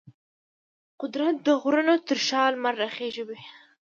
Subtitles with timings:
[1.01, 3.39] قدرت د غرونو تر شا لمر راخیژوي.